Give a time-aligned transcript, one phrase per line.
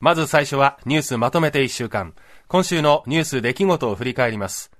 [0.00, 2.14] まず最初はニュースまとめて1週間。
[2.46, 4.70] 今週のニュース出来事を振り返ります。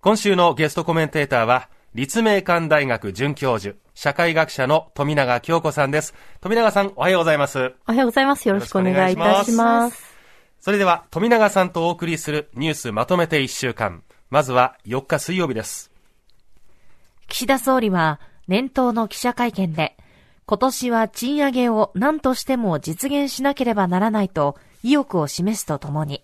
[0.00, 6.14] 今週のゲストコメンテーターは、立命館大学准教授、社会学者の富永京子さんです。
[6.40, 7.74] 富永さん、おはようございます。
[7.86, 8.48] おはようございます。
[8.48, 10.16] よろしくお願いいたします。
[10.58, 14.04] それでは、富永さんとお送りするニュースまとめて1週間。
[14.30, 15.90] まずは4日水曜日です。
[17.28, 19.98] 岸田総理は、年頭の記者会見で、
[20.48, 26.22] 今年は賃上げを何としても実現しなければならないと意欲を示すとともに、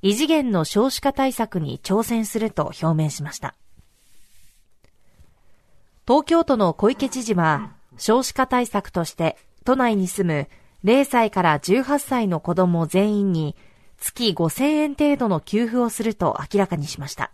[0.00, 3.54] 異次元の少子化対策に挑戦すると表明しました。
[6.08, 10.48] 東京都の小池知事は、少子化対策として都内に住
[10.82, 13.54] む0歳から18歳の子供全員に
[13.98, 17.30] 月5000円程度の給付をすると明らかにしました。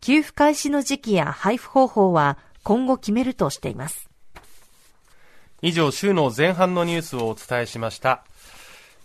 [0.00, 4.11] 給付開始の時期や配布方法は今後決めるとしています。
[5.64, 8.24] 以上、週の前半のニュースをお伝えしました。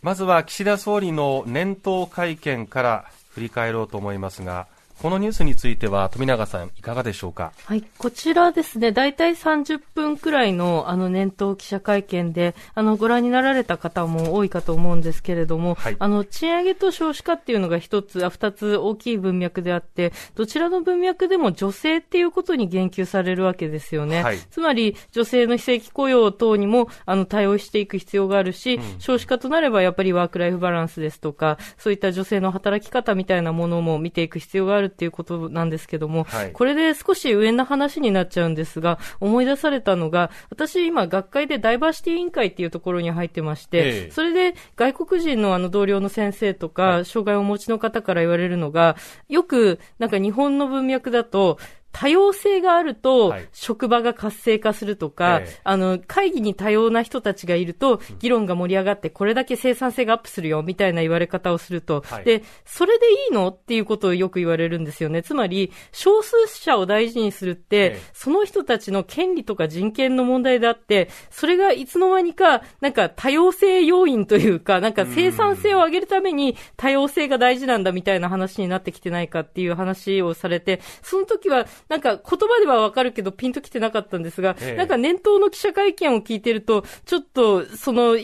[0.01, 4.65] まずは岸田総理の年頭会見から振り返ろうと思いますが、
[5.01, 7.53] このニュースについては富永さんいかがでしょうか？
[7.65, 24.23] はい、こちらですね、大体30分くらいのあの年頭記者会見で、あのご覧になられた方も多いかと思うんですけれども、はい、あの賃上げと少子化っていうのが一つ、あ二つ大きい文脈であって、どちらの文脈でも女性っていうことに言及されるわけですよね。
[24.23, 44.11] はい、つまり女性の非正規雇用等にもあの対応していく必要があるし、うん、少子化となればやっぱりワークライフバランスですとか、そういった女性の働き方みたいなものも見ていく必要があるっていうことなんですけども、はい、これで少し上な話になっちゃうんですが、思い出されたのが、私今学会でダイバーシティ委員会っていうところに入ってまして、え。
[44.11, 48.97] それで外国人のあの同僚の先生とか、はい、障害をお持ちの方から言われるのが、
[49.29, 51.57] よくなんか日本の文脈だと、
[51.99, 65.23] 多様性があると、職場が活性化するとか、はい、あの、会議に多様な人たちがいると、議論が盛り上がって、これだけ生産性がアップするよ、みたいな言われ方をすると、はい、で、それでいいのっていうことをよく言われるんですよね。
[65.23, 88.15] つまり、少数者を大事にするって、その人たちの権利とか人権の問題であって、それがいつの間にか、なんか多様性要因というか、なんか生産性を上げるために多様性が大事なんだみたいな話になってきてないかっていう話をされて、その時は、なんか言葉ではわかるけどピンときてなかったんですが、ええ、なんか年頭の記者会見を聞いてると、ちょっと、その、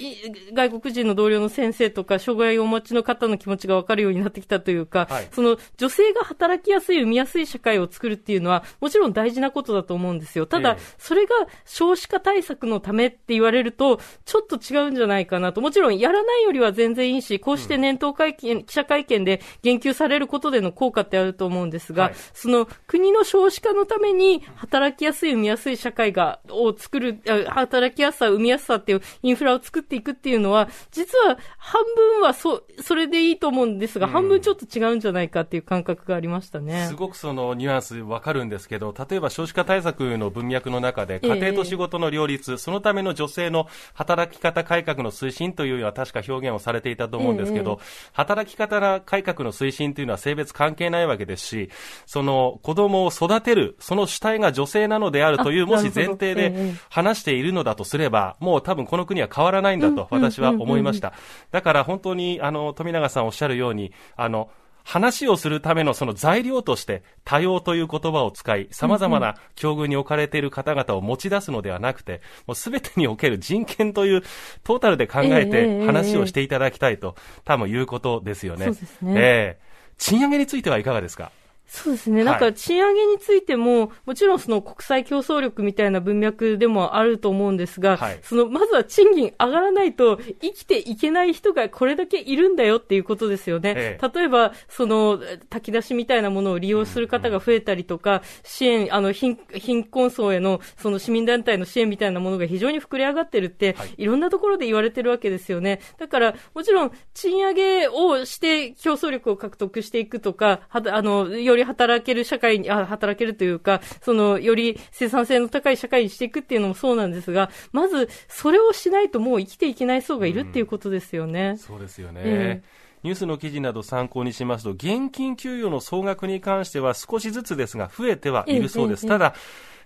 [0.54, 10.46] 外国人の同僚の先生とか、障害をお持ちの方の気持ちがわかるようになってきたというか、はい、その、女性が働きやすい、産みやすい社会を作るっていうのは、もちろん大事なことだと思うんですよ。
[10.46, 11.36] ただ、え、それが
[11.66, 15.62] 少子化対策のためって言われると、ちょっと違うんじゃないかなと。
[15.62, 36.86] もちろん、やらないよりは全然いいし、こうして年頭会見、うん、記者会見で言及されることでの効果ってあると思うんですが、はい、その、国の少子化のために働きやすい、生みやすい社会が、を作る、働きやすさ、生みやすさっていうインフラを作っていくっていうのは、実は半分はそ、それでいいと思うんですが、うん、半分ちょっと違うんじゃないかっていう感覚がありましたね。
[36.88, 51.70] すごくそのニュアンスわかるんですけど、例えば少子化対策の文脈の中で、家庭と仕事の両立、えー、そのための女性の働き方改革の推進というような確か表現をされていたと思うんですけど、えー、働き方改革の推進というのは性別関係ないわけですし、
[52.06, 61.14] その子供を育てる、その主体が女性なのであるという、もし前提で話しているのだとすれば、もう多分この国は変わらないんだと私は思いました。
[61.52, 64.50] だから本当に、あの、富永さんおっしゃるように、あの、
[64.86, 74.24] 話をするためのその材料として多様という言葉を使い、様々な境遇に置かれている方々を持ち出すのではなくて、もうすべてにおける人権という
[74.66, 78.66] トータルで考えて話をしていただきたいと、多分言うことですよね。
[78.66, 79.14] そうですね。
[79.16, 81.32] えー、賃上げについてはいかがですか？
[81.66, 82.24] そうですね。
[82.24, 93.74] なんか、賃上げについても、もちろんその国際競争力みたいな文脈でもあると思うんですが、はい、その、まずは賃金上がらないと生きていけない人がこれだけいるんだよっていうことですよね。
[93.76, 95.20] ええ、例えば、その、
[95.50, 105.80] 炊き出しみたいなものを利用する方が増えたりとか、支援、あの、貧、貧困層への、その市民団体の支援みたいなものが非常に膨れ上がってるって、はい、いろんなところで言われてるわけですよね。
[105.98, 121.50] だから、もちろん、賃上げをして競争力を獲得していくとか、は、あの、より働ける社会に、あ、働けるというか、その、より生産性の高い社会にしていくっていうのもそうなんですが、まず、それをしないともう生きていけない層がいるっていうことですよね。
[121.50, 122.22] うん、そうですよね。
[122.24, 129.06] えーニュースの記事など参考にしますと、現金給与の総額に関しては少しずつですが増えてはいるそうです。
[129.06, 129.36] ただ、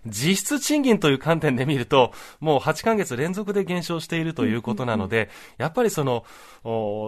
[0.07, 6.25] 実質賃金という観点で見ると、もう8ヶ月連続で減少しているということなので、やっぱりその、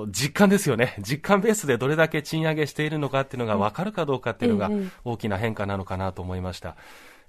[0.09, 0.95] 実感ですよね。
[0.99, 4.69] 実感ベースでどれだけ賃上げしているのかっていうのが分かるかどうかっていうのが
[5.03, 6.75] 大きな変化なのかなと思いました。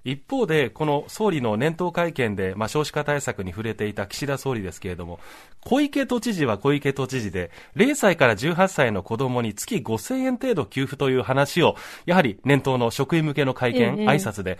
[0.03, 5.21] 一方で、この総理の年頭会見で、まあ、少子化対策に触れていた岸田総理ですけれども、
[5.63, 11.77] 小池都知事は小池都知事で、0歳から18歳の子供に月5000円程度給付という話を、
[12.07, 14.59] やはり年頭の職員向けの会見、ええ、挨拶で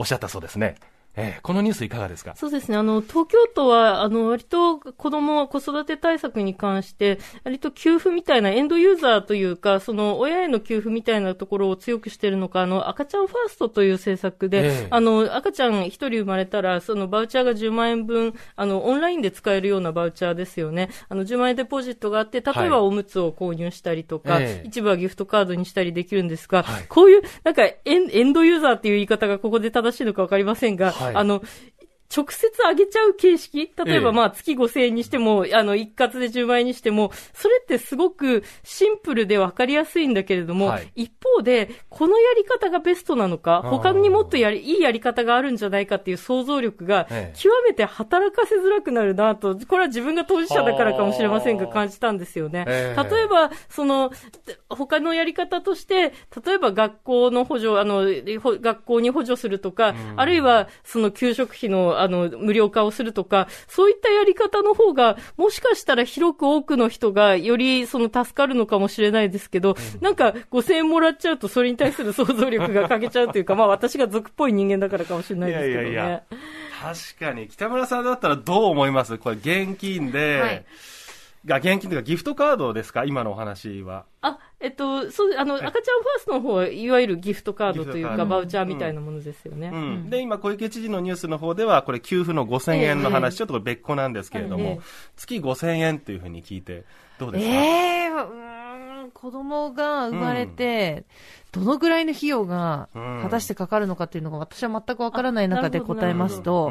[0.00, 0.76] おっしゃったそうですね。
[1.20, 2.34] えー、このニュースいかがですか？
[2.36, 2.76] そうですね。
[2.76, 20.90] あの、東京都は、あの、割と子供、子育て対策に関して、割と給付みたいなエンドユーザーというか、その、親への給付みたいなところを強くしているのか、あの、赤ちゃんファーストという政策で、えー、あの、赤ちゃん一人生まれたら、そのバウチャーが10万円分、あの、オンラインで使えるようなバウチャーですよね。
[21.08, 31.42] あの、10万円デポジットがあって、例えばおむつを購入したりとか、はい、一部はギフトカードにしたりできるんですが、はい、こういう、なんかエン、エンドユーザーっていう言い方がここで正しいのかわかりませんが、はい、あの、
[32.14, 33.72] 直接上げちゃう形式？
[33.84, 52.64] 例えばまあ月5000円にしても、ええ、あの、一括で10万円にしても、それってすごくシンプルで分かりやすいんだけれども、はい、一方で、このやり方がベストなのか、他にもっとやり、いいやり方があるんじゃないかっていう想像力が、極めて働かせづらくなるなと、これは自分が当事者だからかもしれませんが感じたんですよね。
[52.66, 54.10] え、例えば、その、
[54.68, 56.12] 他のやり方として、
[56.44, 58.04] 例えば学校の補助、あの、
[58.60, 75.90] 学校に補助するとか、うん、あるいはその給食費のあの、無料化をするとか、そういったやり方の方が、もしかしたら広く多くの人がよりその助かるのかもしれないですけど、なんか5000円もらっちゃうとそれに対する想像力が欠けちゃうというか、 まあ私が俗っぽい人間だからかもしれないですけどね。
[75.90, 76.22] いやいやいや
[76.82, 77.48] 確かに。
[77.48, 79.18] 北村さんだったらどう思います？
[79.18, 80.64] これ現金で、はい
[81.46, 83.04] が現金というかギフトカードですか？
[83.04, 84.04] 今のお話は。
[84.20, 89.70] あ、えっと、そう、あの、赤ちゃんファーストの方は、いわゆるギフトカードというか、バウチャーみたいなものですよね。
[89.72, 89.74] うん。
[89.74, 94.80] うん、で、今、小池知事のニュースの方では、これ、給付の5000円の話、えー、ちょっと別個なんですけれども、えー、
[95.16, 96.84] 月5000円っていうふうに聞いて、
[97.18, 97.50] どうですか？
[97.50, 101.06] ええー、うん、子供が生まれて、
[101.52, 106.70] どのぐらいの費用が果たしてかかるのかっていうのが、私は全くわからない中で答えますと、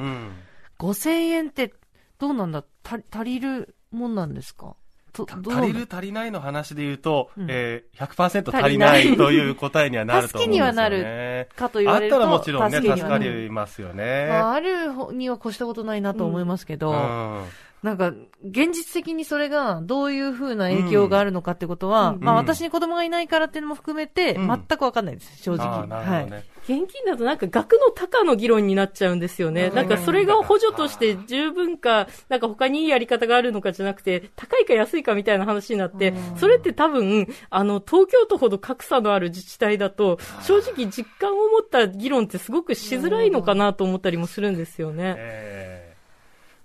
[0.78, 1.74] 5000円って
[2.20, 2.64] どうなんだ？
[2.84, 4.76] 足りるもんなんですか？
[5.12, 7.48] 足りる足りないの話で言うと、うん。
[7.50, 9.18] えー、100%足りない。
[9.18, 12.16] という答えにはなると思うんですよ、ね、助けにはなるかと言われると。
[12.16, 14.28] あったらもちろんね、助かりますよね。
[14.30, 17.46] まあ、あるには越したことないなと思いますけど、うんうん
[17.82, 25.88] なんか、現実的にそれがどういうふうな影響があるのかってことは、うん、まあ私に子供がいないからっていうのも含めて、全くわかんないです、正直。
[25.88, 26.26] ね、はい。
[26.70, 29.70] 現金だとなんか額の高の議論になっちゃうんですよね。
[29.72, 45.79] なんかそれが補助として十分か、なんか他にいいやり方があるのかじゃなくて、高いか安いかみたいな話になって、それって多分、あの、東京都ほど格差のある自治体だと、正直実感を持った議論ってすごくしづらいのかなと思ったりもするんですよね。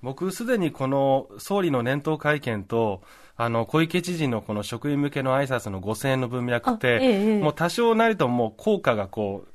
[0.05, 3.03] えー僕、すでにこの総理の年頭会見と、
[3.37, 9.55] あの、小池知事のこの職員向けの挨拶の5000円の文脈って、ええ、もう多少なりとも効果がこう、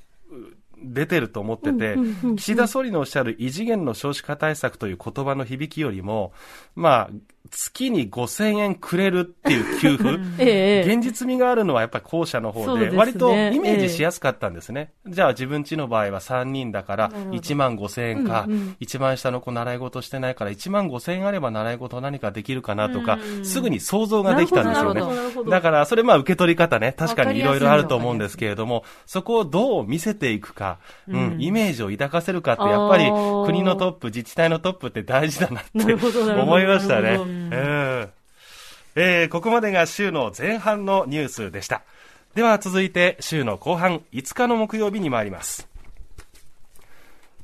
[0.82, 1.98] 出てると思ってて、
[2.38, 6.34] 岸田総理のおっしゃる異次元の少子化対策という言葉の響きよりも、
[6.76, 14.92] まあ、月に5000円くれるっていう給付、 ええ、現実味があるのはやっぱり後者の方で、割とイメージしやすかったんですね。
[15.08, 25.02] え、じゃあ自分ちの場合は3人だから1万5000円か、うんうん、一番下の子習い事してないから1万5000円あれば習い事何かできるかなとか、すぐに想像ができたんですよね。
[25.50, 30.78] だからそれまあ受け取り方ね、確かにいろいろあると思うんですけれども、そこをどう見せていくか、
[31.08, 33.06] うん、イメージを抱かせるかって、やっぱり
[33.46, 37.20] 国のトップ、自治体のトップって大事だなって思いましたね。
[38.96, 41.84] えー、ここまでが週の前半のニュースでした。
[42.36, 45.68] では続いて週の後半5日の木曜日に参ります。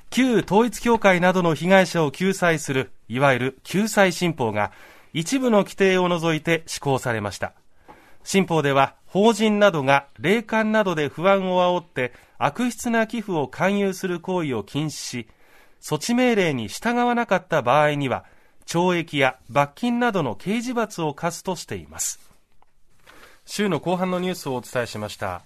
[0.10, 4.72] 旧統一教会などの被害者を救済する、いわゆる救済新法が
[5.14, 7.54] 一部の規定を除いて施行されました。
[8.24, 15.28] 新法では法人などが霊感などで不安を煽って悪質な寄付を勧誘する行為を禁止し、
[15.82, 18.26] 措置命令に従わなかった場合には、
[18.66, 22.20] 懲役や罰金などの刑事罰を科すとしています。
[23.46, 25.44] 週の後半のニュースをお伝えしました。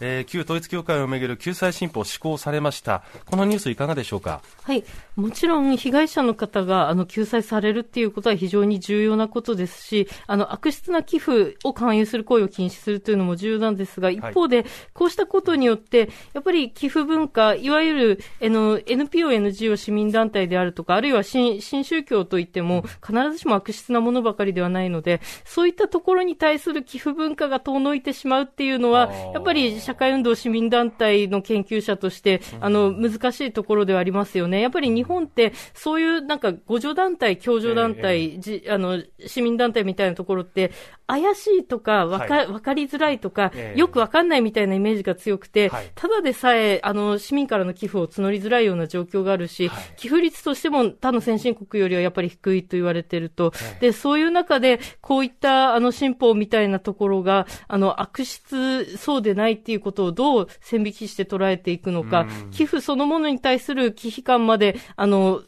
[0.00, 3.02] えー、旧統一教会をめぐる救済新法施行されました。
[3.26, 4.42] このニュースいかがでしょうか？
[4.62, 4.84] はい。
[5.16, 34.60] もちろん被害者の方があの救済されるっていうことは非常に重要なことですし、あの悪質な寄付を勧誘する行為を禁止するというのも重要なんですが、一方で、こうしたことによって、やっぱり寄付文化、いわゆるあの NPO、NGO 市民団体であるとか、あるいは新新宗教といっても、必ずしも悪質なものばかりではないので、そういったところに対する寄付文化が遠のいてしまうっていうのは、やっぱり社会運動市民団体の研究者として、あの、難しいところではありますよね。
[34.60, 40.72] やっぱり日本って、そういうなんか、互助団体、共助団体、えー、じあの、市民団体みたいなところって、
[41.06, 65.42] 怪しいとか、わか、はい、わかりづらいとか、えー、よくわかんないみたいなイメージが強くて、はい、ただでさえ、あの、市民からの寄付を募りづらいような状況があるし、はい、寄付率としても他の先進国よりはやっぱり低いと言われてると、で、そういう中で、こういった、あの、新法みたいなところが、あの、悪質そうでないっていうことをどう線引きして捉えていくのか、寄付そのものに対する危機感まで、あの、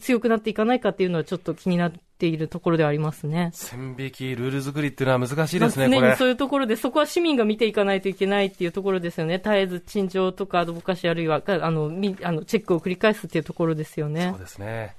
[0.00, 3.50] 強くなっていかないかっていうのはちょっと気になっているところではありますね。
[3.52, 9.38] 線引き、ルール作りっていうのは難しいですね、常にそういうところで、そこは市民が見ていかないといけないっていうところですよね。
[9.38, 14.28] 絶えず陳情とかアドボカシーあるいは、あの、みあのチェックを繰り返すっていうところですよね。
[14.30, 14.94] そうですね。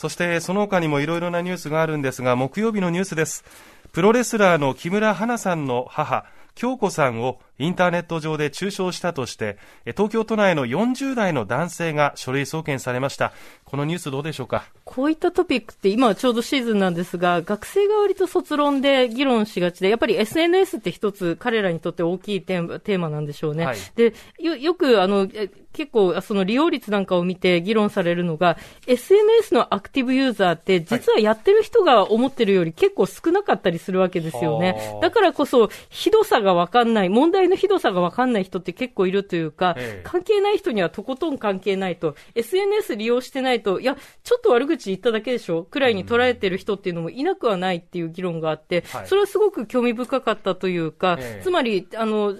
[0.00, 3.44] そしてその他にもいろいろなニュースがあるんですが、木曜日のニュースです。
[3.92, 6.24] プロレスラーの木村花さんの母、
[6.54, 13.32] 京子さんをインターネット上で中傷したとして、東京都内の40代の男性が書類送検されました。
[13.64, 14.64] このニュースどうでしょうか？
[14.84, 23.66] こういったトピックって今はちょうどシーズンなんですが、学生が割と卒論で議論しがちで、やっぱり SNS って一つ彼らにとって大きいテーマなんでしょうね。
[23.66, 25.28] はい、で、よ、よくあの、
[25.72, 28.56] 結構その利用率なんかを見て議論されるのが、
[28.88, 34.72] SNS のアクティブユーザーって実はやってる人が思ってるより結構少なかったりするわけですよね。
[34.72, 45.64] はい、だからこそ、ひどさがわかんない、問題のひどさがわかんない人って結構いるというか、関係ない人にはとことん関係ないと、SNS 利用してないと、いや、ちょっと悪口言っただけでしょ？
[45.64, 52.34] くらいに捉えてる人っていうのもいなくはないっていう議論があって、それはすごく興味深かったというか、つまり、あの、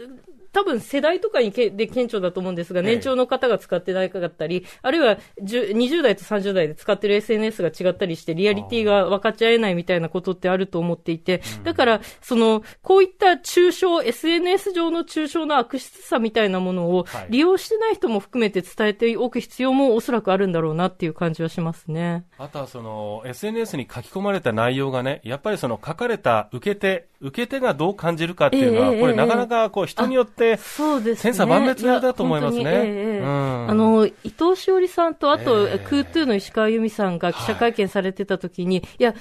[0.52, 22.24] 多分世代とかにけで顕著だと思うんですが、年長の方が使ってなかったり、あるいは20代と30代で使ってる SNS が違ったりして、リアリティが分かち合えないみたいなことってあると思っていて、だから、その、こういった中傷、SNS 上の中傷の悪質さみたいなものを利用してない人も含めて伝えておく必要もおそらくあるんだろうなっていう感じはしますね。
[22.38, 32.64] あとはその、SNS に書き込まれた内容がね、やっぱりその書かれた受け手、受け手がどう感じるかっていうのは、これなかなかこう人によってそうです、ね、千差万別だと思いますね。
[32.66, 39.14] えーうん、あの、伊藤詩織さんと、あと、えー、クートゥーの石川由美さんが記者会見されてた時に、はい、いや、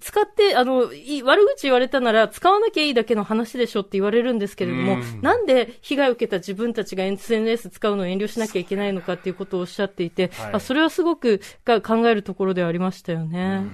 [0.00, 0.90] 使って、あの、
[1.24, 5.20] 悪口言われたなら使わなきゃいいだけの話でしょって言われるんですけれども、ん。
[5.22, 13.64] なんで被害を受けた自分たちが SNS 使うのを遠慮しなきゃいけないのかっていうことをおっしゃっていて、はい、あそれはすごく考えるところではありましたよね。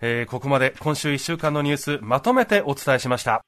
[0.00, 3.42] えー、ここまで今週1週間のニュースまとめてお伝えしました。